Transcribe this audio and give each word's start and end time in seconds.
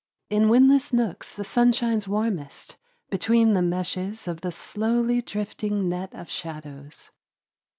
In 0.31 0.49
windless 0.49 0.91
nooks 0.91 1.31
the 1.35 1.43
sun 1.43 1.71
shines 1.73 2.07
warmest 2.07 2.75
between 3.11 3.53
the 3.53 3.61
meshes 3.61 4.27
of 4.27 4.41
the 4.41 4.51
slowly 4.51 5.21
drifting 5.21 5.87
net 5.89 6.11
of 6.15 6.27
shadows. 6.27 7.11